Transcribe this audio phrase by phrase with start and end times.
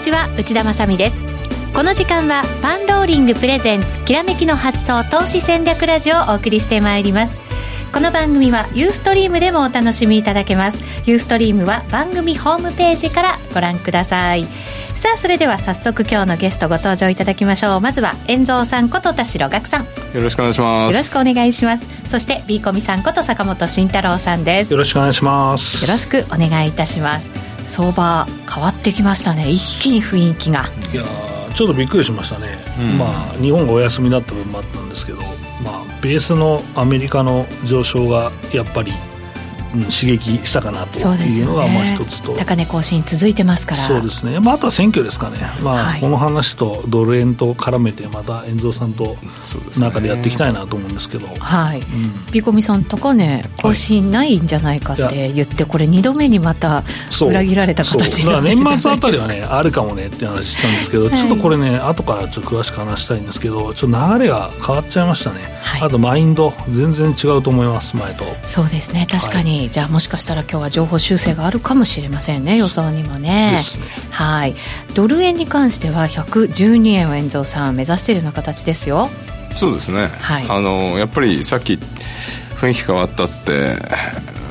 [0.00, 1.26] にちは内田まさです。
[1.74, 7.42] この時間はパンローリングプレゼンツきらめきの発想投資戦略ラジオをお送りしてまいります。
[7.92, 10.78] この番組はユーストリームでもお楽しみいただけます。
[11.04, 14.46] ユーストリームは番組ホームページからご覧ください。
[14.94, 17.80] さあそれでは早速今日のゲストご登場いただきましょう。
[17.82, 19.84] まずは遠蔵さんこと田代岳さん。
[19.84, 20.94] よろしくお願いします。
[20.94, 21.86] よろしくお願いします。
[22.06, 24.72] そして B コミさんこと坂本慎太郎さんです。
[24.72, 25.84] よろしくお願いします。
[25.84, 29.48] よろしくお願いいたします相場変わってきましたね。
[29.48, 30.64] 一気に雰囲気が。
[30.92, 31.04] いや
[31.54, 32.46] ちょっとびっくりしましたね、
[32.78, 38.92] うん、まあ日本がお休みだった分もあったんですけどまあベースのアメリカの上昇がやっぱり
[39.70, 43.86] 刺激したかなというのがまあ一つと、ね、高値更新続いてますから。
[43.86, 49.16] そうですね、まあ、あとは選挙ですかね、まあ、この話とドル円と絡めてまた遠藤さんと
[49.78, 56.82] 中でやっていきたいなと思うんですけど、はい、うん、ビコミさん高値更新ないんじゃないかって言って、これ2度目にまた
[57.20, 68.24] 裏切られた形になって年末あたりはねあるかもねって話したんですけど、はい、ちょっとこれね後からちょっと詳しく話したいんですけどちょっと流れが変わっちゃいましたね、はい、あとマインド全然違うと思います前と。
[68.48, 69.06] そうですね。
[69.10, 73.62] 確かに、はい、じゃあもしかしたら今日は情報修正があるかもしれませんね予想にもね、ね、
[74.10, 74.54] はい。
[74.94, 79.10] ドル円に関しては112円を円蔵さん目指しているような形ですよ。
[79.56, 83.76] そうですね、はい、あのやっぱりさっき雰囲気変わったって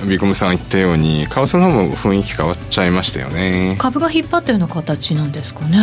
[0.08, 3.76] ビコムさん言ったように為替の方も雰囲気変わっちゃいましたよね。
[3.80, 5.80] 株が引っ張ったような形なんですかね。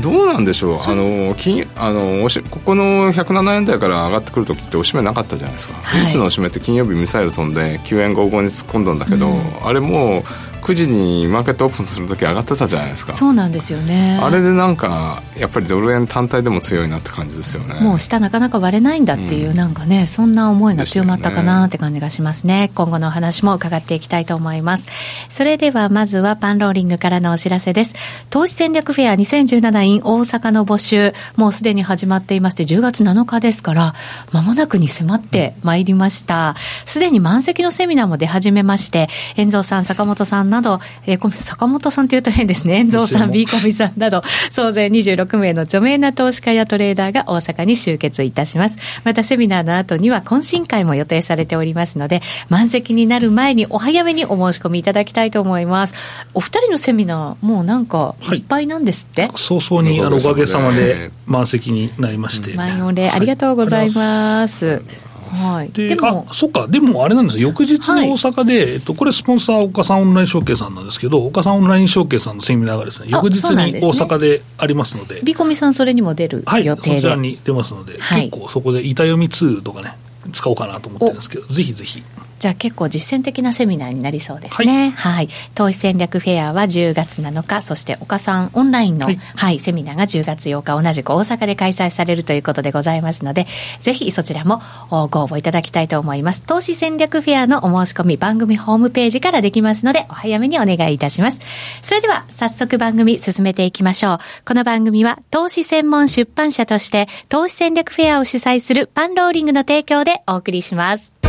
[0.00, 0.76] どうなんでしょう？
[0.76, 10.22] あの金あのここの107円台から上がってくる時っておしめなかったじゃないですか、はい、いつのおしめって金曜日ミサイル飛んで9円55に突っ込んだんだけど、うん、あれもう
[10.60, 13.14] 9時にマーケットオープンする時上がってたじゃないですか。
[13.14, 14.18] そうなんですよね。
[14.22, 17.80] あれでなんかやっぱりドル円単体でも強いなって感じですよね。
[17.80, 24.86] もう下なかなか割れないんだっていう、うん、なんかねそんな思いが強まったかなって感じがしますね、ね、今後のお話も伺っていきたいと思います。
[25.28, 27.94] それではまずはパンローリングからのお知らせです。
[28.30, 33.94] 投資戦略フェア2017 in 大阪の募集もうすでに始まっていまして10月7日ですから
[34.32, 36.54] 間もなくに迫ってまいりました。
[36.86, 42.80] すでに満席のセミナーも出始めまして遠蔵さん坂本さんなど、えー、坂本さんというと変ですね。
[42.80, 48.78] 遠蔵さん、ビーコミさんなど、総勢26名の著名な投資家やトレーダーが大阪に集結いたします。
[49.04, 55.94] また、セミナーの後には懇親会も予定されておりますので、満席になる前にお早めにお申し込みいただきたいと思います。
[56.34, 62.54] お二人のセミナー、もうなんか、いっぱいなんですって、はい、早々に、あの、おかげさまで満席になりまして。
[62.54, 64.66] 満員御礼ありがとうございます。
[64.66, 77.70] はいはい、でもあそっか、でもあれなんです翌日の大阪で、はい、えっと、これ、スポンサー、岡さんオンライン証券さんなんですけど、岡さんオンライン証券さんのセミナーがですね、翌日に大阪でありますので、ビコミさん、それにも出る予定で、はい、そちらに出ます。
[77.74, 79.94] ので、はい、結構そこで板読みツールとかね、
[80.32, 82.02] 使おうかなと思ってるんですけど、ぜひぜひ。
[82.40, 84.94] じゃあ結構実践的なセミナーになりそうですね。
[84.96, 85.14] はい。
[85.20, 93.46] はい、投資戦略フェアは10月7日、そして岡さんオンラインの、はい、はい、セミナーが10月8日、同じく大阪で開催されるということでございますので、
[93.82, 96.40] ぜひそちらもご応募いただきたいと思います。
[96.40, 101.40] 投資戦略フェアのお申し込み番組ホームページからできますので、お早めにお願いいたします。
[101.82, 104.18] それでは早速番組進めていきましょう。
[104.46, 111.19] この番組は投資専門出版社として投資戦略フェアを主催するパンローリングの提供でお送りします。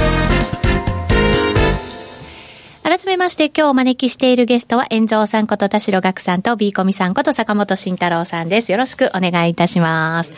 [2.84, 8.72] 改めまして今日お招きしているゲストは、遠蔵さんこと田代岳さんと、ビーコミさんこと坂本慎太郎さんです。
[8.72, 10.34] よろしくお願いいたします。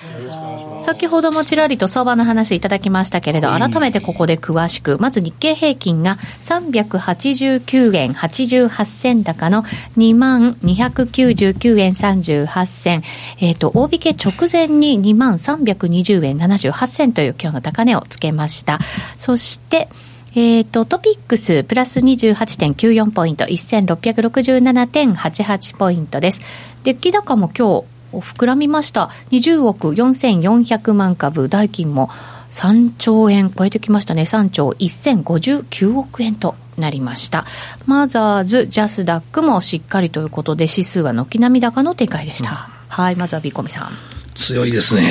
[0.78, 9.64] 先ほどもちらりと相場の話いただきましたけれど、改めてここで詳しく、まず日経平均が389円88銭高の
[9.98, 13.04] 2万299円38銭、
[13.40, 18.80] えっ、ー、と、大引け直前に2万320円78銭という今日の高値をつけました。
[19.18, 19.88] そして、
[20.36, 26.42] えっ、ー、と、トピックスプラス28.94ポイント、1667.88ポイントです。
[26.84, 29.12] デッキ高も今日膨らみました。
[29.30, 32.10] 20億4400万株、代金も
[32.50, 34.24] 3兆円超えてきましたね。
[34.24, 37.46] 3兆1059億円となりました。
[37.86, 42.50] マザーズ、ジャスダックもしっかりということで、指数は軒並み高の展開でした。
[42.50, 42.56] うん、
[42.88, 43.92] はい、まずはビコミさん。
[44.36, 45.04] 強いですね。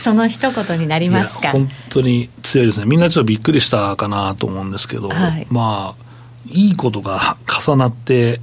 [0.00, 1.52] その一言になりますか？
[1.52, 6.04] 本当に強いですね、みんなちょっとびっくりしたかなと思うんですけど、はい、まあ、
[6.48, 8.40] いいことが重なって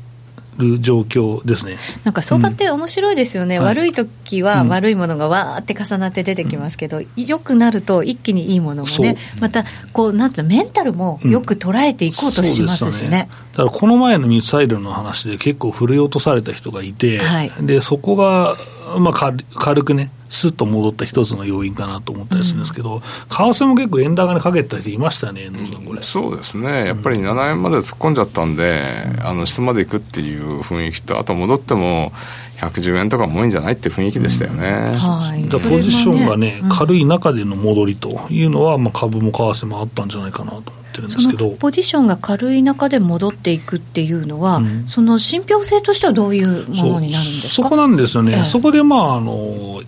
[0.57, 1.77] る状況ですね。
[2.04, 13.06] なんか相場って面白いですよね、うん、悪い時は悪いものがわーって重なって出てきますけど、うん、よくなると一気にいいものもね、またこうなんていうの、メンタルもよく捉えていこうとしますしね。
[13.06, 13.30] うん、ね。
[13.51, 18.56] だからこの前のミサイルの話で結構振り落とされた人がいて、はい、でそこが
[18.98, 25.51] まあ軽、軽くね、すっと戻った一つの要因かなと思ったりするんですけど、うん、為替も結構円高にかけた人いましたね、う
[25.97, 28.81] ん、そうですね、やっぱり7円まで突っ込んじゃったんで、
[29.19, 32.12] うん、あの下まで行くっていう雰囲気と、あと戻っても、
[32.57, 34.97] 110円とかも多いんじゃないって雰囲気でしたよね。
[34.97, 41.51] はい、ポジションがね、軽い中での戻りというのは、まあ、株も為替もあったんじゃないかなと思ってるんですけど。
[41.51, 47.53] ポジションが軽い中で戻っていくっていうのは、うん、その信憑性としてはどういうものになるんですか？
[47.53, 49.81] そこなんですよね、ええ、そこでまああの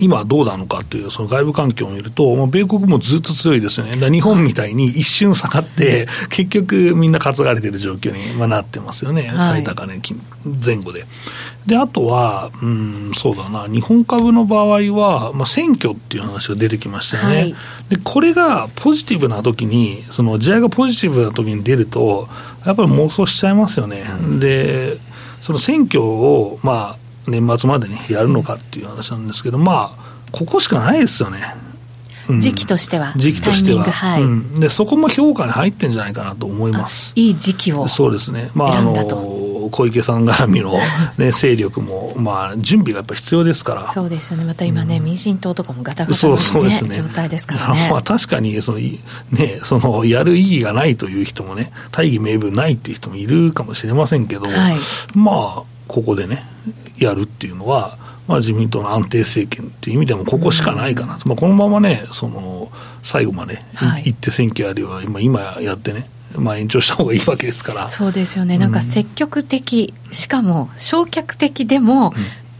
[0.00, 4.10] 今どうなのかというその外部環境を見ると、米国もずっと強いですよね。
[4.10, 9.32] 日本みたいに一瞬下がって、結局みんな担がれてる状況になってますよね。
[9.38, 10.00] 最高値
[10.64, 11.06] 前後で。
[11.66, 17.36] で、あとは、うん、そうだな、日本株の場合は、まあ、選挙っていう話が出てきましたよね。
[17.36, 17.54] はい、
[17.90, 22.28] で、これがポジティブな時に、その時代がポジティブな時に出ると、
[22.64, 24.04] やっぱり妄想しちゃいますよね。
[24.38, 24.98] で、
[25.42, 31.54] その選挙を、まあ、年末までにやるのかっていう話なんですけど、まあ、ここしかないですよね。
[32.40, 37.12] 時期としては、時期としては、はい、うん、で、そこも評価に入ってんじゃないかなと思います。
[37.16, 38.94] いい時期をそうですね、まあ、あの
[39.70, 40.74] 小池さん絡みの、
[41.16, 47.88] ね、勢力も、まあ、準備がやっぱ必要ですから、そうですよね、また今ね、うん、民進党とかもガタガタの、ね、そうですね、状態ですからね。
[47.90, 54.76] まあ、確かにその、ね、そのやる意義がないという人もね、大義名分ないっていう人もいるかもしれませんけど、はい、
[55.14, 56.44] まあ、ここでね、
[56.98, 57.98] やるっていうのは、
[58.28, 62.70] まあ、自民党の安定政権っていう意味でも、ここしかないかなと、まあ、このままね、その
[63.02, 63.62] 最後まで
[64.04, 72.12] 行って選挙やるよりは、今やってね、まあ、延長した方がいいわけですからそうですよね、なんか積極的、しかも焼却的でも、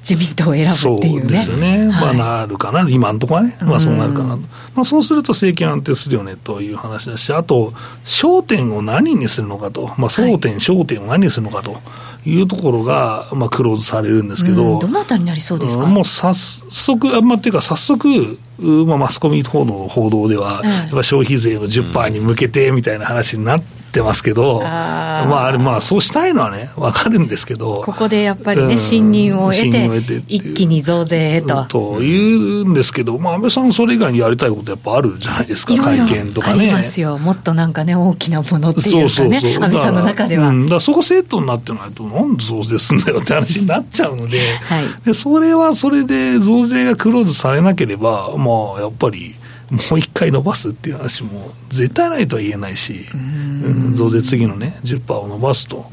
[0.08, 1.20] 自民党を選ぶっていうね。
[1.20, 1.86] そうですよね。
[1.88, 3.58] まあ、なるかな、今のところはね。
[3.60, 4.36] まあ、そうなるかな。
[4.36, 9.88] まあ、そうすると政権安定するよねという話だし、あと、焦点を何にするのかと。
[9.98, 11.78] まあ、争点、焦点を何にするのかと。
[12.24, 31.64] いうところが、まあ、クローズされるんですけど、うん、どのあたりになりそうですか、もう早速、まあ、っていうか、早速、まあ、マスコミ報道報道では、やっぱ消費税の10%に向けてみたいな話になって、ってますけど、あまあ、あれ、まあ、そうしたいのはね、わかるんですけど、ここでやっぱりね、信任を得て、一気に増税へと。
[31.64, 36.64] というんですけど、まあ、安倍さん、それ以外にやりたいことやっぱあるじゃないですか、会見とかね。
[36.64, 40.48] ありますよ、もっとなんかね、大きなものっていうかね、そうそうそう安倍さんの中では。
[40.48, 49.34] うん、だそこセットになってないと、なんで増税すんだよって話になっちゃうので、はい、でそれはそれで増税がクローズされなければ、まあ、やっぱり。
[49.70, 55.90] もう一回伸ばすっていう話も絶対ないとは言えないし、うん増税次のね、10%を伸ばすと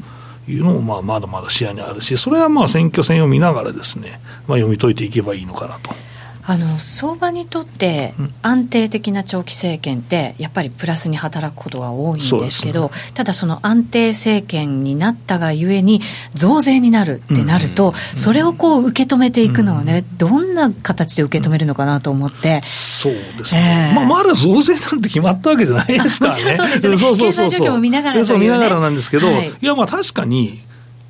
[0.48, 5.90] いうのも、まあ、まだまだ視野にあるし、それはまあ選挙戦を見ながらですね、まあ、読み解いていけばいいのかなと。
[6.48, 16.00] あの相場にとって安定的な長期政権ってやっぱりプラスに働くことが多いんですけど、ね、ただその安定政権になったがゆえに
[16.34, 22.62] 増税になるってなると、それをこう受け止めていくのはね、どんな形で受け止めるのかなと思って。
[22.64, 23.88] そうですね。
[23.90, 26.56] えー、まあまだ増税なんて決まったわけじゃないですからね。
[26.56, 26.96] そうですね。
[26.96, 30.62] そうそうそうそう経済状況も見ながら、ね、そう見ながらなんですけど、はい、いやまあ確かに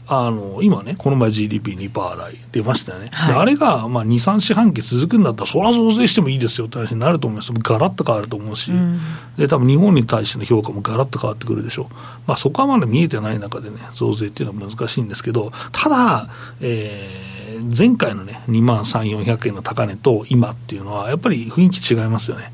[0.08, 9.00] あの今ね、この前 GDP2% 台出ましたよね、はい、あれがまあ2、3四半期続くんだったら、それは増税してもいいですよって話になると思います、ガラッと変わると思うし、うん、
[9.36, 11.94] で多分日本に対しての評価もガラッと変わってくるでしょう、
[12.28, 16.28] まあ、そこはまだ見えてない中でね、増税っていうのは難しいんですけど、ただ、
[16.60, 22.52] えー、前回のね、2万3、400円の高値と今っていうのは、やっぱり雰囲気違いますよね。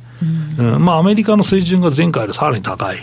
[0.59, 2.99] うん、うん、まあ、アメリカの水準が前回よりさらに高い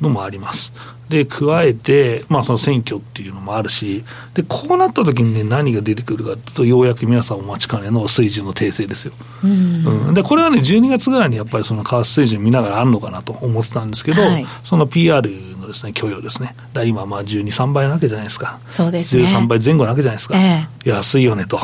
[0.00, 0.72] のもあります。
[0.74, 4.02] はいで、加えて、まあ、その選挙っていうのもあるし、
[4.32, 9.12] で、こうなった時にね、何が出てくるかというと、ようやく皆さんお待ちかねの水準の訂正ですよ。
[9.44, 16.56] うん、うん、で、これはね、12月ぐらいにやっぱりその為替水準見ながらあるのかなと思ってたんですけど、はい、その PR のですね、許容ですね。
[16.72, 18.58] だ今、まあ、12、3倍なわけじゃないですか。
[18.70, 19.24] そうですね。
[19.24, 20.38] 13倍前後なわけじゃないですか。
[20.38, 21.60] えー、安いよねと。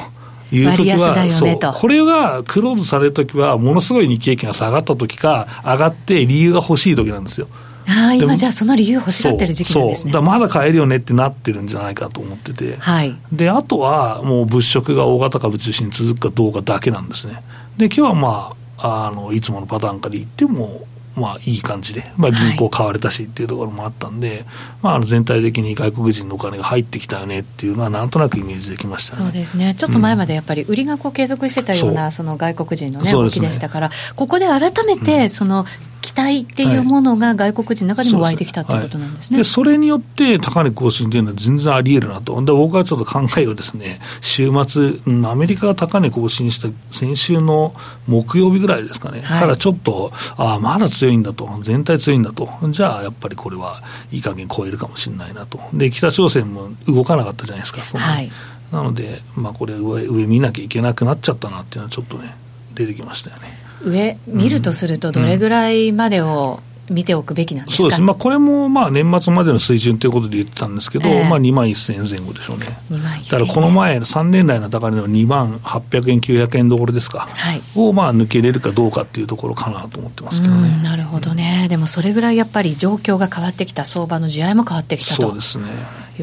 [0.50, 7.48] いう時は、ね、そうこれがクローズされるときは、ものすごい日経平均が下がったときか、上がって理由が欲しいときなんですよ。
[7.88, 10.12] あ今じゃあその理由欲しがってる時期なんですね。
[10.12, 17.42] そうまだ買えるよねってなってるんじゃないかと思ってて、はい、であとはもう物色が大型株中心に続くかどうかだけなんですね。
[17.78, 20.86] で今日はまああのいつものパターンから言っても
[21.18, 24.44] まあ、いい感じで、まあ、銀行買われたしっていうところもあったんで、はい、
[24.82, 35.66] まあ、あの全体的に外国人のお金が入ってきたよねっていうのは、なんとなくイメージできました、ね、そうですね、ちょっと前までやっぱり売りがこう継続してたような、その外国人の、ね、動きでしたから、ここで改めて、その
[35.97, 39.38] 期待っていうものが外国人の中でも湧いてきたということなんですね。
[39.38, 42.44] で、それによって高値更新というのは全然あり得るなと。
[42.44, 44.94] で、僕はちょっと考えをですね、週末、
[45.30, 47.74] アメリカが高値更新した先週の
[48.08, 55.60] 木曜日ぐらいですかね、はい、からちょっと、ああ、まだ強いんだと、全体強いんだと、じゃあやっぱりこれはいい加減超えるかもしれないなと。
[55.72, 58.30] で、北朝鮮も動かなかったじゃないですか、そはい。
[58.72, 62.34] なので、まあ、これ上、上見なきゃいけなくなっちゃったなっていうのは、ちょっとね、
[62.74, 63.67] 出てきましたよね。
[63.84, 67.82] 上、見るとすると、どれぐらいまでを、見ておくべきなんですか？
[67.82, 72.66] そうです、まあ、これもまあ年末までの水準ということで言ってたんですけど、えー、まあ、2万1000円前後でしょうね。
[72.66, 80.80] だからこの前、3年来の高値の2万800円、900円どころですか、はい、をまあ抜けれるかどうかっていうところかなと思ってますけどね。
[80.82, 85.22] なるほどね、でもそれぐらいやっぱり状況が変わってきた、相場の地合いも変わってきたと。
[85.22, 85.64] そうですね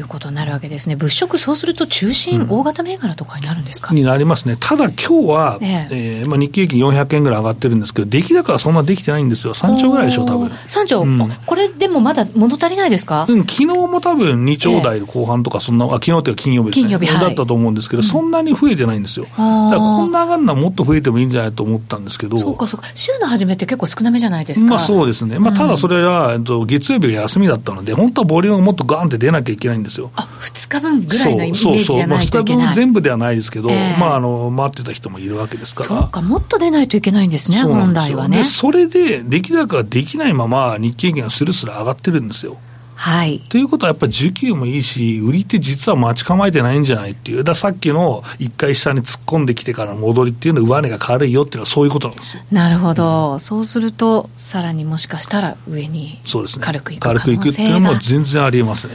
[0.00, 3.94] いうことになるわけですね、物色、そうすると中心、うん、大型銘柄とかになるんですか？
[3.94, 5.88] になりますね、ただ今日は、ええ。
[5.90, 10.48] えーまあ、日経平均400円ぐらい上がってるんですけど、出来高はそんなできてないんですよ、3兆ぐらいでしょ、多分。
[10.48, 24.66] 3兆、うん、これでもまだ物足りないですか、うん、昨日も多分2兆台後半とか、そんな、ええ、あ昨日っていうか金曜日ですね、金曜日、はい、だったと思うんですけど、そんなに増えてないんですよ、だからこんな上がるのはもっと増えてもいいんじゃないと思ったんですけど、そうか、そうか、週の初めって結構少なめじゃないですか？
[24.66, 30.10] まあ、そうですね、まあ、ただそれは、月曜日が休みだったので、本当はボリュームがもっとガーンって出なきゃいけないんですよ。
[30.14, 32.44] あ2 2日分ぐらいのイメージじゃないといけない。
[32.44, 36.00] そうそうそうまあ、全部ではないですけど、えー、まあ、あの、待ってた人もいるわけですから。
[36.02, 38.44] そうか、もっと出ないといけないんですね、本来はね。
[38.44, 42.56] それで、出来高ができないまま、日経平均がするする上がってるんですよ。
[42.94, 43.40] はい。
[43.50, 52.42] ということはやっぱり需給もいいし、売りって実は待ち構えてないんじゃないっていう、ださっきの一回下に突っ込んできてからの戻りっていうのは、上値が軽いよっていうのは、そういうことなんですよ。
[52.50, 56.20] なるほど、うん、そうすると、さらにもしかしたら上に
[56.60, 58.94] 軽くいく可能性が、ね、軽くいくっていうのも全然ありえますね。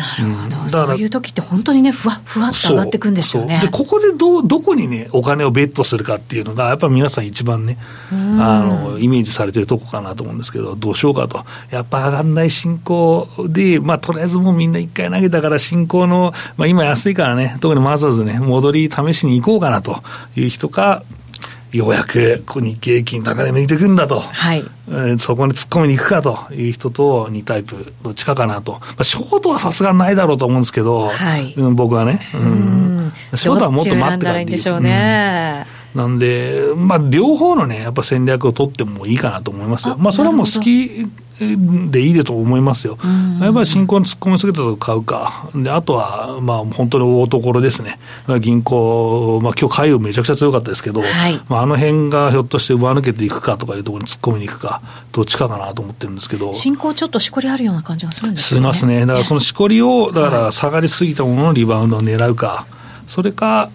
[0.00, 3.60] なるほど、うん、そういう時って本当にね、ふわふわっと上がっていくんですよね。
[3.62, 7.78] で、ここでど、どこにね、お金をベットするかっていうのが、やっぱり皆さん一番ね、
[8.10, 11.44] あの、イメージされてるとこかなと思うんですけど、どうしようかと。
[11.70, 20.02] やっぱ上がんない進行で、まあ、とりあえずもうみんな一回投げたから進行の、まあ、今安いからね、特にまずずね、戻り試しに行こうかなと
[20.36, 21.02] いう人か、
[21.72, 24.64] ようやく日経平均高値抜いていくんだと、はい。
[24.88, 31.54] えー、そこに突っ込みに行くかという人と2タイプ、どっちかかなと、まあ、ショートはさすがないだろうと思うんですけど、はい。
[31.56, 34.80] うん、僕はね、うん、ショートはもっと待ってからいいんでしょう
[35.94, 39.96] なんで、まあ、両方のね、やっぱ戦略を取ってもいいかなと思いますよ。
[39.98, 41.08] まあ、それはもう好き
[41.90, 42.98] でいいでと思いますよ。
[43.40, 45.48] やっぱり新興に突っ込みすぎたと買うか。
[45.54, 47.98] で、あとは、まあ、本当に大所ですね。
[48.40, 54.82] 銀行、まあ、今日海運めちゃくちゃ強かったですけど、はい、まあ、あの辺がひょっとして上抜けていくかとかいうところに突っ込みに行くか、
[55.12, 56.52] どっちかかなと思ってるんですけど。
[56.52, 58.60] 新興ちょっとしこりあるような感じがするんですね。
[58.60, 59.00] しますね。
[59.06, 62.66] だからそのしこりを、だから下がりすぎたもののリバウンドを狙うか。
[63.08, 63.70] それか、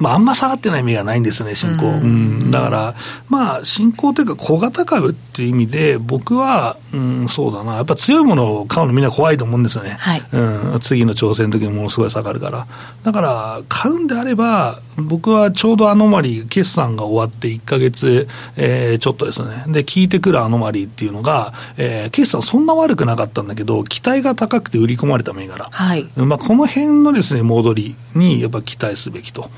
[0.00, 1.86] まあ、あんま下がってない意味がないんですね、新興。
[1.88, 2.94] うん、だから、
[3.28, 9.96] まあ、新興というか小型株っていう意味で、僕は、うん、そうだな、やっぱ強いものを買うのみんな怖いと思うんですよね。
[9.98, 12.66] はい、うん、次の挑戦の時にものすごい下がるから。
[13.04, 18.26] だから、買うんであれば、僕はちょうどアノマリー、決算が終わって1か月、
[18.56, 19.64] えー、ちょっとですね。
[19.68, 25.66] で、効いてくるアノマリーっていうのが、えー、決算そんな悪くなかったんだけど、期待が高くて売り込まれた銘柄。
[25.70, 26.08] はい。
[26.16, 29.50] まあ、この辺のですね、戻りにやっぱ期待すべきと。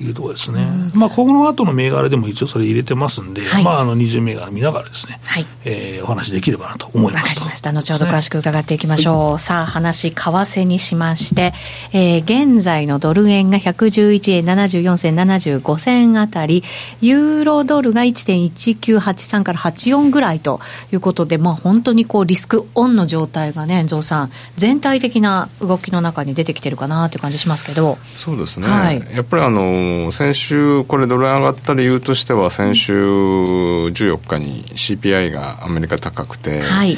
[0.00, 5.46] いうところですね、まあ、この後の銘柄でも一応それ入れてますんで、はい、まあ、あの20銘柄見ながらですね、はい。
[5.64, 11.52] えー、お話できればなと思いますわかりました、後ほど詳しく伺っていきましょう、はい、さあ、話、為替にしまして、
[11.92, 16.64] えー、現在のドル円が111円74銭75銭あたり、
[17.00, 20.60] ユーロドルが1.1983から84ぐらいと
[20.92, 27.98] いうことで、まあ、本当にこうリスクオンの状態がね、ゾウさん、全体的な動きの中に出てきてるかなという感じしますけど。
[28.14, 36.96] そうですね、はい、やっぱりあの先週、これ、ドル円上がった理由としては、先週14日に CPI がアメリカ高くて、はい。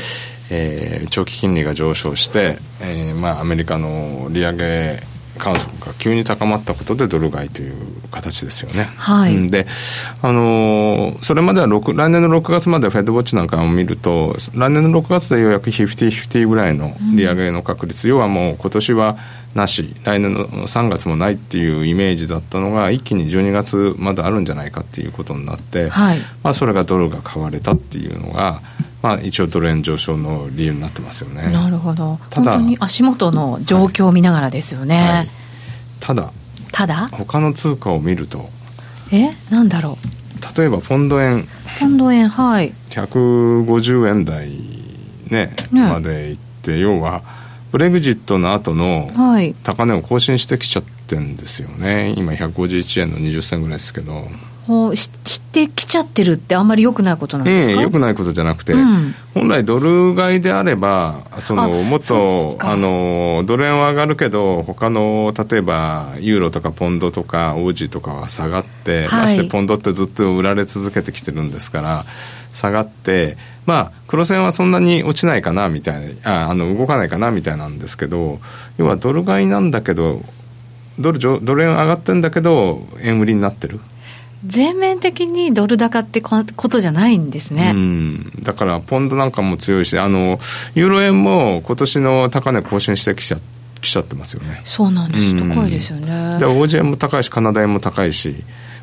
[0.51, 5.01] えー、長期金利が上昇して、えーまあ、アメリカの利上げ
[5.37, 7.75] 観測が急に高まったことでドル買いという
[8.11, 8.85] 形ですよね。
[8.97, 9.49] はい。
[9.49, 9.67] で、
[10.23, 19.19] あのー、それまでは6来年の6月までフェッドウォッチなんかを見ると、来年の6月でようやく50-50ぐらいの利上げの確率、うん、要はもう今年は
[19.55, 28.61] なし、来年の3月もないっていうイメージだったのが、一気に12月まであるんじゃないかっていうことになって、はい、まあ、それがドルが買われたっていうのが、
[29.03, 31.51] まあ、一応ドル円上昇の理由になってますよね。
[31.53, 32.19] なるほど。
[32.31, 34.97] ただ、本当に足元の状況を見ながらですよね。
[34.97, 35.29] はいはい、
[36.01, 36.33] ただ、
[36.73, 37.09] ただ？
[37.13, 38.49] 他の通貨を見ると、
[39.13, 39.31] え？
[39.51, 40.59] なんだろう。
[40.59, 41.47] 例えばポンド円。
[41.79, 42.73] ポンド円、はい。
[42.91, 44.51] 150円台
[45.31, 47.23] ね、ねまでいって、要は、
[47.73, 49.11] ブレグジットの後の
[49.63, 54.27] 高値を更新してきちゃってんですよね、今151円の20銭ぐらいですけど。
[54.95, 72.05] 知ってきちゃってるってあんまり良くないことなんですか、ええ、良くないことじゃなくて、うん、本来ドル買いであればそのもっとあのドル円は上がるけど他の例えばユーロとかポンドとかオージーとかは下がって、はい、ましてポンドってずっと売られ続けてきてるんですから
[72.53, 78.41] 下がってまあ黒線はそんなに落ちないかなみたいなああの動かないかなみたいなんですけど
[78.79, 80.23] 要はドル買いなんだけど
[80.99, 83.81] ドルドル円上がってんだけど円売りになってる
[84.45, 87.75] 全面的にドル高ってことじゃないんですね。
[88.43, 90.39] だからポンドなんかも強いし、あの
[90.75, 93.39] ユーロ円も今年の高値更新してきちゃ
[93.81, 94.61] きちゃってますよね。
[94.65, 95.37] そうなんです。
[95.37, 96.39] 高いですよね。
[96.39, 98.37] で、円も高いし、カナダ円も高いし。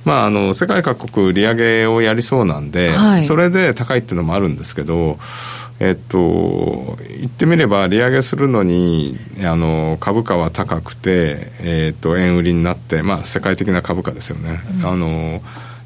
[0.05, 5.17] まあ、あの世界各国利上げをやりそうなんで、はい、それで高いっていうのもあるんですけど、
[5.79, 15.41] えっと、言ってみれば利上げするのにあの株価は高くて、えっと、円売りになって、まあ、世界的な株価ですよね、うん、あの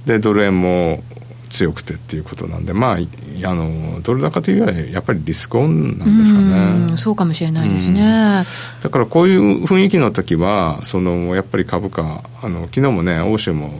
[0.05, 1.03] でドル円も
[1.49, 6.93] 強くてっていうことなんで、まあ、あのドル高というよりやっぱりリスクオンなんですかね。
[6.93, 8.43] うそうかもしれないですね、
[8.81, 13.71] だからこういう雰囲気の時はそのやっぱり株価あの昨日もね欧州も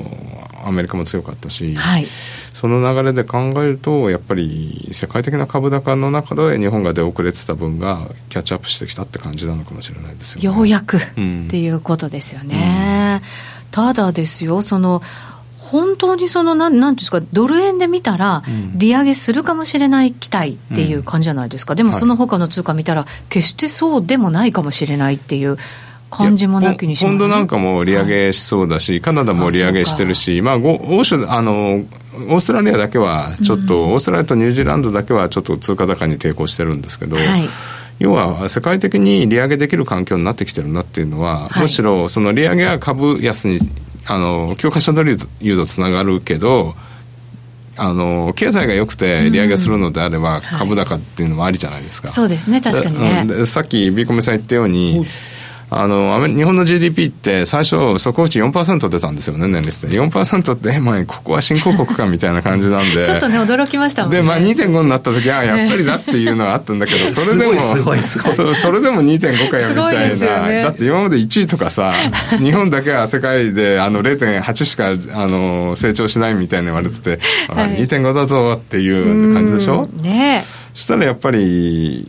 [0.66, 11.00] アメリカも強かったし、はい、その流れで考えるとやっぱり世界的な株高の中で日本が出遅れてた分がキャッチアップしてきたって感じなのかもしれないですよ、ね、ようやく、っ
[11.50, 13.22] ていうことですよね。
[13.64, 15.02] うん、ただですよその
[15.72, 18.44] 本当にそのなんなんですかドル円で見たら、
[18.76, 25.58] 利上げするかもしれない期待っていう感じじゃないですか、うん、でもその他の通貨見たら、決してそうでもないかもしれないっていう。
[26.10, 31.84] 感じもなきにしも、ね、ポンドなんかも利上げしそうだし、はい、カナダも利上げしてるし、まあ、欧州あの
[32.14, 37.26] オーストラリアだけはちょっと、うん、オーストラリアとニュージーランドだけはちょっと通貨高に抵抗してるんですけど、はい、
[38.00, 43.60] 要は世界的に利上げできる環境になってきてるなっていうのは、はい、むしろその利上げは株安に
[44.08, 46.76] あの教科書通り言うとつながるけど
[47.78, 53.46] あの経済が良くて利上げするのであれば、株高っていうのもありじゃないですか、はい、そうですね確かにね。
[53.46, 55.06] さっきビーコメさん言ったように、
[55.70, 59.98] あの日本の GDP って最初速報値4%出たんですよね年率で。
[60.00, 63.06] 4%って、まあ、ここは新興国かみたいな感じなんで。
[63.06, 64.22] ちょっとね驚きましたもんね。
[64.22, 68.34] で、まあ、2.5になった時はやっぱりだっていうのはあったんだけどそれでもすごいすごい。
[68.34, 71.94] そそれでも2.5かよみたいな、ね、だって今まで1位とかさ
[72.40, 77.20] 日本だけは世界であの0.8しかあの成長しないみたいに言われてて、
[77.54, 78.90] はい、2.5だぞってい
[79.32, 79.86] う感じでしょ？
[79.88, 82.08] ねしたらやっぱり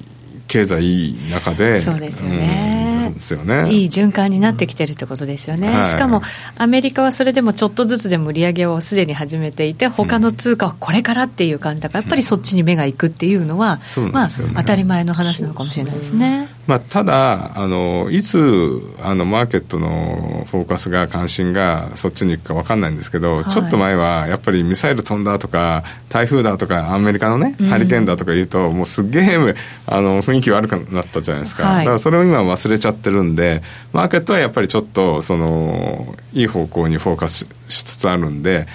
[0.49, 3.71] 経済いい中でそうですよね、すよね。
[3.71, 6.23] いい循環になってきてるってことですよね、はい、しかも
[6.57, 16.49] アメリカはそれでもちょっとずつでも利上げをすでに始めていて他の通貨はこれからっていう感じだからやっぱりそっちに目がいくっていうのは、うん、まあ、当たり前の話なのかもしれないですね。
[16.67, 29.55] まあ、ただあのいつあのマーケットのフォーカスが関心がそっちに行くか分かんないんですけど、はい、ちょっと前はやっぱりミサイル飛んだとか台風だとかアメリカのねハリケーンだとか言うと、うん、もうすっげえ
[29.87, 38.67] あの雰囲気悪くなったじゃないですか、はい、だからそれを今忘れちゃってるんでマーケットはやっぱりちょっとそのいい方向にフォーカスしつつあるんで。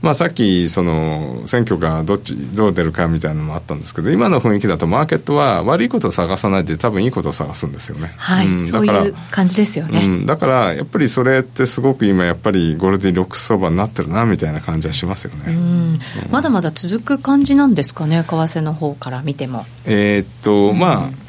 [0.00, 8.14] まあ、さっきその選挙がどっちどう出るかみたいなのもあったんですけど今の雰囲気だとマーケットは悪いことを探さないで多分いいことを探すんですよね。
[8.16, 15.52] はい、うん、そういう感じですよね、うん、だからやっぱりそれってすごく今やっぱりゴールデンロック相場になってるなみたいな感じはしますよね。
[15.52, 15.98] うん、
[16.30, 19.66] まだまだ続く感じなんですかね為替の方から見ても。
[19.84, 21.28] えー、っと、まあ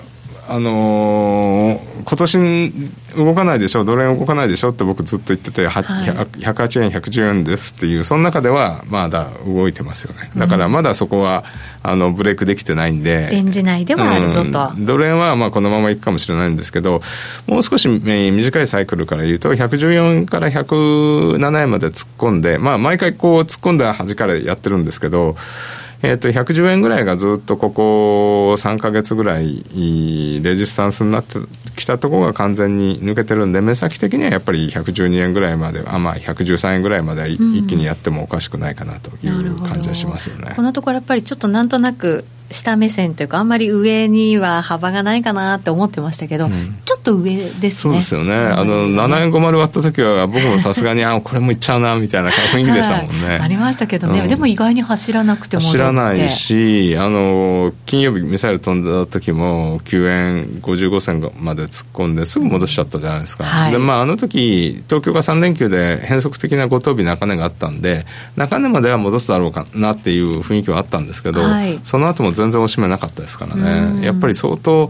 [0.50, 1.80] あのー、
[2.10, 2.74] 今年
[3.18, 10.32] 動かないでしょ、ドル円動かないでしょって僕ずっと言ってて、はい、108円、110円ですっていう、その中ではまだ動いてますよね。
[10.36, 11.44] だからまだそこは、
[11.84, 13.30] あのブレイクできてないんで。
[13.32, 14.70] レンジ内ではあるぞと。
[14.76, 17.04] うん、ドル円はまあこのままいくかもしれないんですけど、
[17.46, 25.36] もう少し短いサイクルから言うと、114円から107円まで突っ込んで、まあ毎回こう突っ込んだ端からやってるんですけど、
[26.02, 29.64] えー、と110円ぐらいがずっとここ3か月ぐらい
[30.42, 31.40] レジスタンスになって
[31.76, 40.54] きたところが完全に抜けてるんで目先的にはやっぱり112円ぐらいまであまあ113円ぐらいまで一気にやってもおかしくないかなという感じはしますよね。
[40.56, 47.72] このところやっぱりちょっとなんとなく下目線というか、あんまり上には幅がないかなって思ってましたけど、うん、ちょっと上ですね。
[47.72, 48.34] そうですよね。
[48.36, 53.28] あの、7円50割った時は、僕もさすがに、あ、これもいっちゃうな、みたいな雰囲気でしたもんね。
[53.28, 63.44] はい、ありましたけどね、うん、でも意外に走らなくても走らないし、あの、金曜日ミサイル飛んだ時も、9円55銭まで突っ込んですぐ戻しちゃったじゃないですか。
[63.44, 74.90] はい、で、まあ、あの時、東京が3連休で変則的な五等日中値があったんで、中値までは戻すだろうかなっていう雰囲気はあったんですけど、はい、その後も全然おしめなかったですからね、やっぱり相当、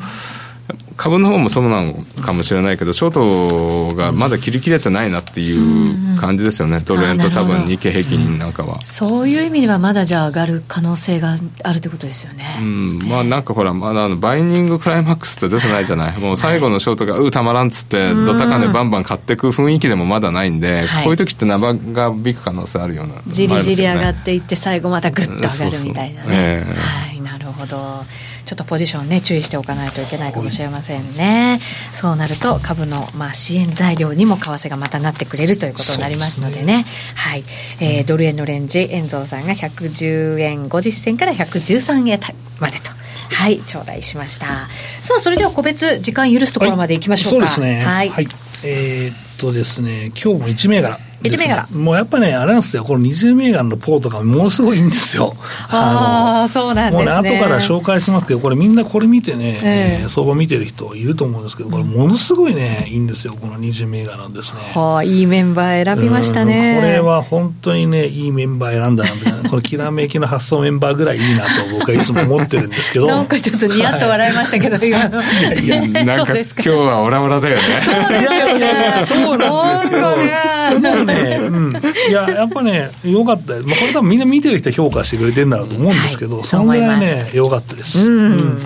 [0.97, 8.83] 株の方もそうなのかもしれないけど、ショートがまだ切り切れてないなっていう感じですよね、ドル円と多分日経平均なんかは。
[8.83, 12.57] そういう意味では、まだじゃあ上がる可能性があるということですよね。
[12.59, 26.65] うん、まあなんかほら、まだあのバイニングクライマックスって出てないじゃない、もう最後のショートが、うたまらんっつって、ドタカネバンバン買っていく雰囲気でもまだないんで、こういう時って長引く可能性あるような、じりじり上がっていって、最後またぐっと上がるみたいなね。
[26.77, 27.18] はい、なる
[27.59, 28.03] ほど。
[28.49, 31.59] ちょっとポジションね注意しておかないといけないかもしれませんね
[31.93, 37.43] そうなると株のまあ支援材料にも為替がまたなってくれるということになりますのでね、ね、はい、
[37.79, 42.19] えー、ドル円のレンジ遠蔵さんが110円50銭から113円
[42.59, 42.89] までと
[43.31, 44.67] はい、頂戴しました。
[45.01, 47.45] さあ、それでは個別時間許すところまでいきましょうか。
[47.45, 47.85] はい、そうですね。
[47.85, 48.09] はい。
[48.09, 48.27] はい、
[48.63, 50.99] えー、っとですね、今日も1銘柄。
[51.23, 51.67] 1銘柄。
[51.73, 55.35] もうやっぱね、あれなんですよ、この20銘柄のポートがものすごいいいんですよ。
[55.69, 57.11] ああ、そうなんですね。
[57.11, 64.59] もうね、後から紹介しますけど、これみんなこれ見てね、えー、相場見てる人いると思うんですけど、これものすごいね、いいんですよ、この20銘柄ですね。
[64.73, 66.77] はあ、いいメンバー選びましたね。
[66.79, 69.49] これは本当にね、いいメンバー選んだな、みたいな。
[69.49, 73.07] このきらめきの発想メンバーぐらいいいなと僕はいつも思ってるんですけど。
[73.07, 75.21] なんかちょっとニヤッと笑いましたけど、はい、今の。
[75.21, 77.61] いやいや、なんか今日はオラオラだよね。
[77.83, 79.05] そうですよね。
[79.05, 81.08] そうなんですよ。
[81.13, 81.73] ね、うん。
[82.09, 87.99] いや、やっぱね、よかったまあ、これ多分みんな見てる人評価してくれてるんだろうと思うんですけど、はい、そのぐらいね、よかったです。
[88.07, 88.59] うん、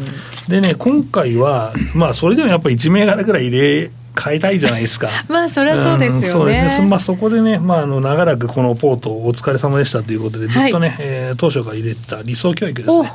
[0.47, 5.09] でね、今回は、まあ、それでもやっぱり1銘柄ぐらい入れ、変えたいじゃないですか。
[5.27, 6.67] まあ、それはそうですよね。
[6.69, 13.11] うん、そまあ、そこでね、まあ、あの、長らくこのポートお疲れ様でしたということで、ずっとね、はい、えー、当初から入れた理想教育ですね。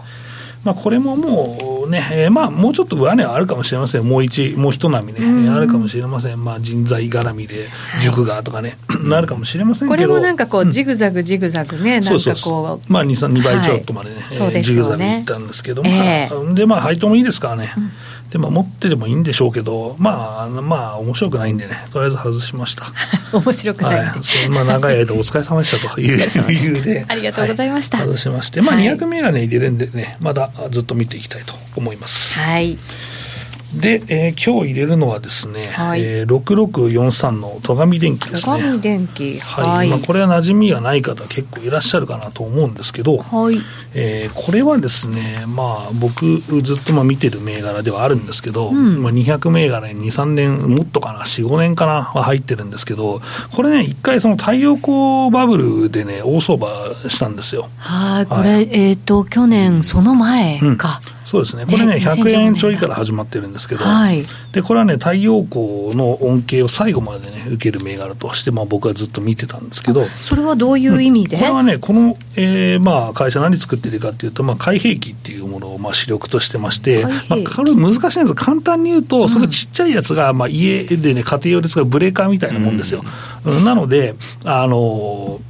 [0.64, 7.68] まあ、これももうね、えー、まあ、もうちょっと上値はあるかもしれません、もう一、もう一波ね、あるかもしれません、まあ、人材絡みで、
[8.02, 17.72] 塾がとかね、はい、なるかもしれませんけど、これもなんかこう、ジグザグジグザグね、なんかこう、まあ2、2倍ちょっとまでね、はい、ジグザグいったんですけど、まあ、で、まあ、配当もいいですからね。
[17.76, 17.90] うん
[18.30, 22.84] でも持っててもいいんでしょうけど、まあ、まあ、面白くないんでね、とりあえず外しました。
[23.32, 26.16] 面白くない、はい、そんな長い間お疲れ様でしたという
[26.48, 27.98] 理由で、ありがとうございました。
[27.98, 32.38] はい、外しまして、まあ、200銘柄入れるんでね、まだずっと見ていきたいと思います。
[32.38, 32.76] はい。
[33.74, 38.62] で、えー、今日入れるのはですね、はい、えー、6643の戸上電機ですね。
[38.62, 39.38] 戸上電機。
[39.40, 39.64] はい。
[39.64, 43.58] はい、まあ、これは馴染みがない方結構いらっしゃるかなと思うんですけど、はい。
[43.94, 53.20] えー、これはですね、まあ、僕ずっとまあ見てる銘柄ではあるんですけど、うん、まあ、200銘柄に2、3年、もっとかな、4、5年かな、は入ってるんですけど、
[53.54, 56.68] これね、一回その太陽光バブルでね、大相場
[57.06, 57.68] したんですよ。
[57.76, 58.26] はい。
[58.26, 61.02] これ、えっ、ー、と、去年、その前か。
[61.12, 83.04] うんそうですね、これね、100円ちょいから始まってるんですけど、はい、でこれはね、太陽光の恩恵を最後までね、受ける銘柄として、まあ、僕はずっと見てたんですけど、それはどういう意味で、うん、これはね、この、えーまあ、会社、何作ってるかっていうと、まあ、開閉器っていうものをまあ主力としてまして、まあ、これ難しいんです簡単に言うと、それちっちゃいやつが、まあ、家でね、家庭用で使うブレーカーみたいなもんですよ。
[83.44, 84.14] うん、なので、
[84.46, 85.42] あの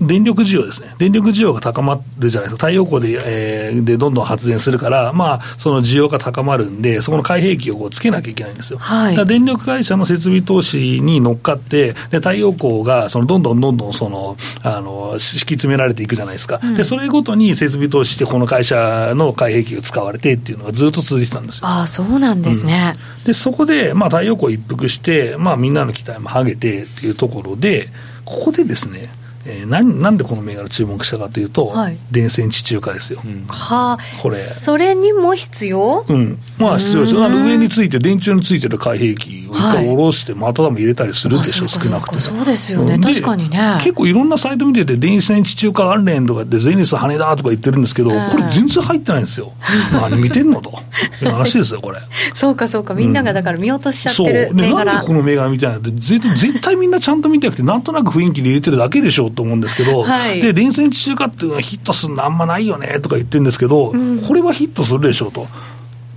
[0.00, 8.78] 電力需要ですね、電力需要が高まるじゃないですか、太陽光で,、えー、でどんどん発電するから、まあ、その需要が高まるんで、そこの開閉器をこうつけなきゃいけないんですよ。
[8.78, 21.62] はい、電力会社の設備投資に乗っかって、で太陽光がそのどんどんどんどんそのあの敷き詰められていくじゃないですか、うん、でそれごとに設備投資して、この会社の開閉器が使われてっていうのがずっと続いてたんですよ。
[21.66, 27.88] あそうなんですね、うん、でそこで、まあ、太陽光一服して、まあ、みんなの期待もはげてっていうところで、
[28.24, 29.02] ここでですね、
[29.50, 33.98] えー、なんなんでこの銘柄注目したかというと、はい、電線地中化ですよ、うん、はあ。
[34.20, 34.36] これ。
[34.36, 36.04] それにも必要？
[36.06, 36.38] うん。
[36.58, 37.24] まあ必要ですよ。
[37.24, 42.20] あの上について電柱についてる開閉器を一回下ろして、またでも入れたりするでしょ、少なくとも。
[42.20, 43.78] そうですよね、うん、確かにね。
[43.80, 49.52] 結構いろんなサイト見てて電線地中化関連とかってゼニス羽田とか言ってるんですけど、これ全然入ってないんですよ。
[49.92, 50.78] 何見てんのと。
[51.22, 51.98] いう話ですよこれ。
[52.34, 52.94] そうかそうか。
[52.94, 54.84] みんながだから見落としちゃってる銘柄、う。
[54.84, 65.46] ん、なんでこの銘柄みたいなって絶対みんなちゃんと見てなくてなんとなく雰囲気で入れてるだけでしょうと思うんですけど、はい、で、連戦地中化っていうのはヒットするのあんまないよねとか言ってるんですけど、うん、これはヒットするでしょうと。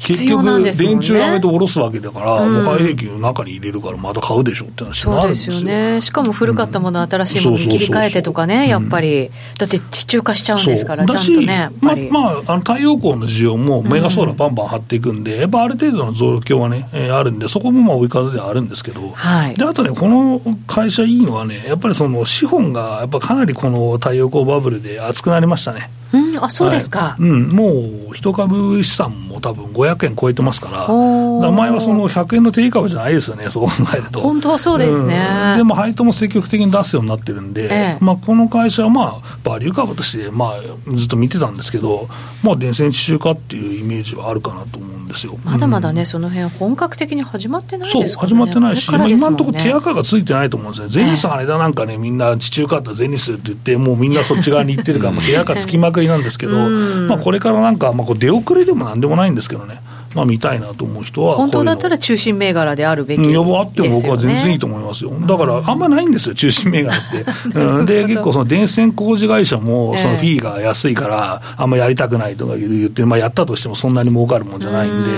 [0.02, 5.54] 結局、電柱やめて下ろすわけだから、もう開閉器の中に入れるから、また買うでしょって話になるんですよ。
[5.54, 6.02] そうですよね。
[6.02, 9.30] しかも古かったもの、新しいものに切り替えてとかね、やっぱり。
[9.60, 11.70] だって地中化しちゃうんですから、ちゃんとね。
[11.82, 25.92] ままあ、あの太陽光の需要もメガソーラーバンバン張っていくんで、やっぱある程度の増強はね、えー、あるんで、そこもまあ追い風ではあるんですけど、はい、であとね、この会社いいのはね、やっぱりその資本がやっぱかなりこの太陽光バブルで熱くなりましたね。
[26.14, 34.22] うん、あそうですか、はい、うん、もう一株資産も多分500円超えてますから、から前はその100円の定価じゃないですよね、そう考えると。
[34.22, 35.52] 本当はそうですね。
[35.52, 40.62] うん、でも配当も積極的に出すようになってるんで、ええ、まあ、この会社は、まあ、バリュー株として、まあ、
[40.96, 42.08] ずっと見てたんですけど、
[42.44, 45.38] まあ、電線地中化っていうイメージはあるかなと思うんですよ。
[45.44, 50.90] まだまだね、うん、その辺本格的に始まってないですか、ね、そう、始まってないし、ね、今のところ手垢がついてないと思うんですね。
[50.90, 59.82] ゼニス羽田なんかね、みんな地中化ったゼニスって言って、もうみんなそっち側に行ってるから、 もう手垢つきまくりなんですけど、まあ、これからなんか、まあ、こう出遅れでもなんでもないんですけどね。
[60.16, 67.26] まあ、見たいなと思う人は本当だったら中心銘柄であるべき予防あっても僕は全然いいと思いますよ、だからあんまないんですよ、中心銘柄って。
[67.58, 75.12] うん、で、結構、その電線工事会社も、そのフィーが安いから、あんまやりたくないとか言って、まあ、やったとしてもそんなに儲かるもんじゃないんで、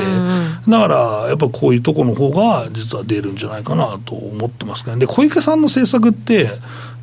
[0.69, 6.51] だから、やっぱこういうところの方が、実は出るんじゃないかなと思ってますけど、ね、で小池さんの政策って、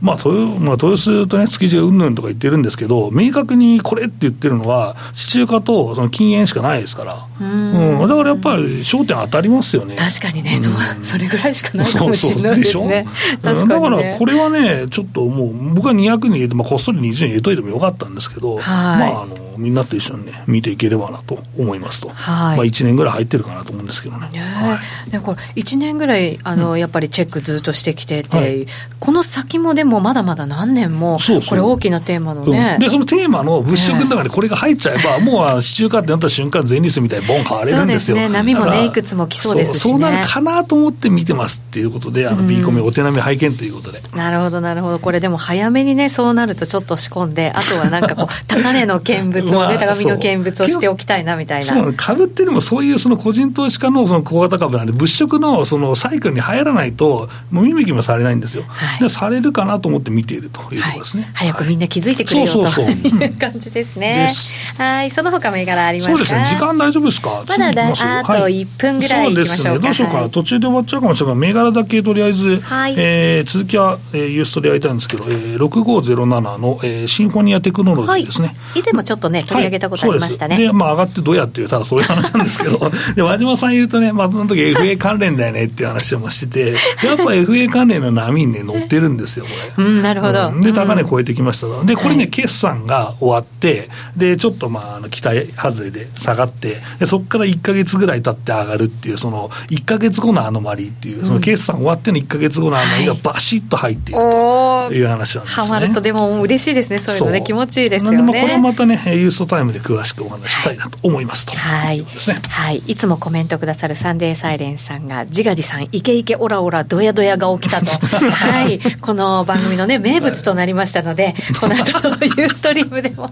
[0.01, 9.97] まあ、豊まあ、豊洲とね、築地がうんぬんとか言ってるんですけど、明確にこれって言ってるのは、地中化とその禁煙しかないですから、うん、だからやっぱり焦点当たりますよね。
[9.97, 12.73] 確かにね、うん、そうそれぐらいしかないかもしれないですね。
[12.73, 13.07] そうそうね。
[13.43, 22.57] だからこれはね、ちょっともう、僕は200人入れて、まあ、こっそり20人入れといてもよかったんですけど、はい、まあ、あの、みんなと一緒にね、見ていければなと思いますと、はい。
[22.57, 24.29] まあ、1年ぐらい入ってるかなと思うんですけどね。
[24.33, 28.67] ねはい、でこれ1年ぐらいあの、うん、やっぱりチェックずっとしてきてて、はい、
[28.99, 38.17] この先もでもまだまだ何年も、そうこれ、大きなテーマのね、うん、でそのテーマの物色の中でこれが入っちゃえば、ね、もう市中化ってなった瞬間、前立みたいにボン買われるんですよ。
[38.17, 44.01] そうですね、波もね、いくつも来そうですし、ね、そうなるかなと思って見てますっていうことで、あの B コメお手並み拝見ということで。
[44.17, 51.65] なるほど、なるほど、これでも早めにね、そうなるとちょっと仕込んで、あとはなんかこう、高値の見物をね、高みの見物をしておきたいなみたいな。
[51.65, 51.95] そう。
[51.95, 52.85] 株ってでもそう。
[52.85, 52.99] いう。
[52.99, 57.71] その個人投資家のその小型株なんで、物色のそのサイクルに入らないと、もう。
[57.71, 60.83] 見向きもされないんですよ、はい、でされるかなと思って見ているという。
[60.83, 63.37] ところですね、はい、早くみんな気づいてくれよ、はい、という。
[63.39, 64.33] 感じですね。
[64.77, 66.25] はいその他銘柄ありますかそう。
[66.25, 69.81] ですね、時間大丈夫ですか、まだだあと1分ぐらいいきましょう。
[69.81, 69.95] か、ね、どう。
[69.95, 70.13] しよう。
[70.13, 71.01] か、途中で終わっちゃう。
[71.01, 80.59] かもしれないが、銘柄だけとりあえず、はい、えー、続きは、えー、ユーストでやりたいんですけど、えー、6507の、えー、シンフォニアテクノロジーですね、以前もちょっとね、取り上げたことありましたね。
[80.59, 82.79] でまあ、上がってどうやっていう、ただそういう話なんですけど、
[83.15, 89.51] で和島さん言うとね、まあ、その時 FA 関連だよねっていう話をしてて、やっぱ FA 関連の波にね、乗ってるんですよ、こ
[89.81, 89.85] れ。
[89.85, 90.53] うん、なるほど。
[90.61, 91.85] で、高値超えてきましたと。
[91.85, 105.63] で、これね、決算が終わって、で、ちょっとまあ、あの期待外れで下がって、でそこから1か月ぐらい経って上がるっていう、その1か月後のアノマリーっていう、その決算終わっての1か月後のアノマリーがバシッと入っているという話なんですね。
[105.65, 108.41] はまると、でも嬉しいですね、そういうのね、気持ちいいですよね。
[108.41, 111.53] これはまたね、ユーストタイムで詳しくお話したいなと思いますと。
[111.53, 112.05] はい。
[112.49, 112.77] はい。
[112.87, 117.87] いつもコメントくださるサンデーサイレンさんが、自画自賛、イケイケオラオラ、ドヤドヤが起きたと。
[118.31, 118.81] はい。
[119.01, 123.31] この番組のね、名物となりましたので、この後のユーストリームでも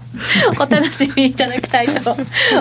[0.59, 2.15] お楽しみいただきたいと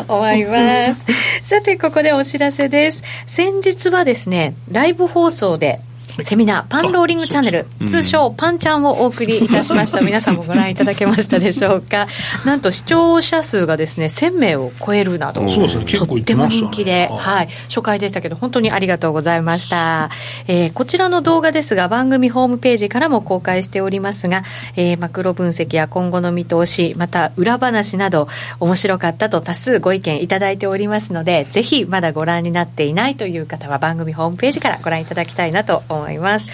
[0.08, 1.04] 思います。
[1.42, 3.02] さて、ここでお知らせです。
[3.26, 5.80] 先日はですね、ライブ放送で、
[6.22, 10.00] セミナー、パンローリングチャンネル、通称パンちゃんをお送りいたしました。
[10.02, 12.08] 皆さんもご覧いただけましたでしょうか。
[12.44, 20.10] なんと視聴者数がですね、1000名を超えるなど、とっても人気で、はい、初回でしたけど、本当にありがとうございました。
[20.48, 24.42] えー、こちらの動画ですが、番組ホームページからも公開しておりますが、
[24.76, 28.26] えー、マクロ分析や今後の見通し、また裏話など、
[28.58, 36.07] 面白かったと多数ご意見いただいておりますので、ぜひまだご覧になっていないという方は番組ホームページからご覧いただきたいなと思います。
[36.08, 36.46] 思います。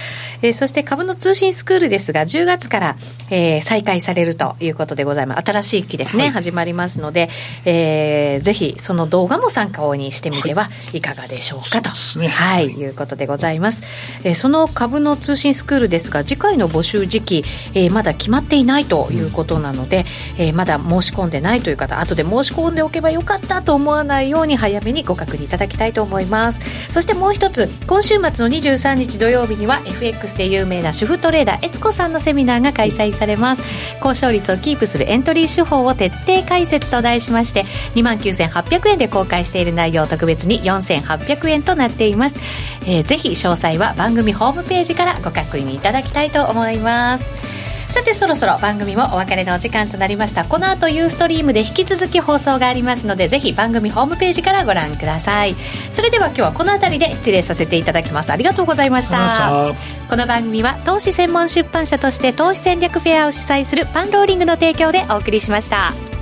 [0.42, 2.96] えー、そして株の通信スクールですが、10月から、
[3.30, 5.42] えー、再開されるということでございます。
[5.46, 7.30] 新しい期ですね、はい、始まりますので、
[7.64, 13.82] えー、ぜひその動画も参考にしてみてはいかがでしょうかと、ね、はい、いうことでございます。
[14.24, 20.04] えー、その株の通信スクールですが、次回の募集時期、えー、まだ決まっていないということなので、
[20.38, 26.92] うん、えー、まだ申し込んでないという方、後で申し込んでおけばよかったと思わないように早めにご確認いただきたいと思います。
[26.92, 33.62] そしてもう一つ、今週末の23日土曜曜日には FX で有名な主婦トレーダー悦子さんのセミナーが開催されます。
[33.96, 42.38] 交渉率をキープするエントリー手法を徹底解説と題しまして2万9800円で公開している内容特別に4800円となっています、
[42.86, 47.63] えー、ぜひ詳細は番組ホームページからご確認いただきたいと思います。
[47.94, 50.44] さてそろそろ番組もお別れのお時間となりました。
[50.44, 55.54] この後ユーストリームで引き続き放送がありますのでぜひ番組ホームページからご覧ください。
[55.92, 58.32] それでは今日はこの辺りで失礼させていただきます。
[58.32, 59.72] ありがとうございました。
[60.10, 66.13] この番組は投資専門出版社として投資戦略フェアを主催するパンローリングの提供でお送りしました